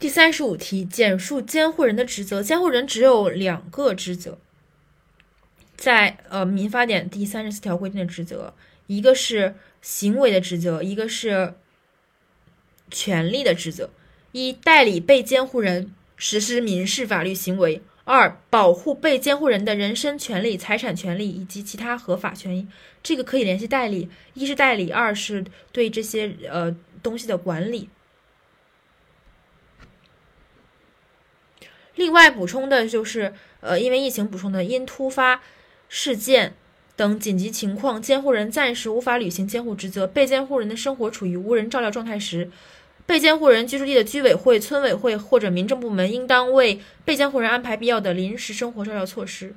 [0.00, 2.42] 第三十五题，简述监护人的职责。
[2.42, 4.38] 监护人只有两个职责，
[5.76, 8.54] 在呃民法典第三十四条规定的职责，
[8.86, 11.52] 一个是行为的职责，一个是
[12.90, 13.90] 权利的职责。
[14.32, 22.66] 一、代理被监护人实施民事法律行为；二、保护被监护人的人身权利、财产权利以及其他合法权益。
[23.02, 27.90] 这个可以联系代理，一是代理，二是对这些呃东西的管理。
[32.00, 35.42] 另外补充的就是，呃，因为疫情补充的，因突发
[35.90, 36.54] 事件
[36.96, 42.50] 等紧急情况，监护人暂时无法履行监护职责，被监护人的生活处于无人照料状态时，
[43.04, 49.54] 被监护人居住地的居委会、村委会或者民政部门应当为被监护人安排必要的临时生活照料措施。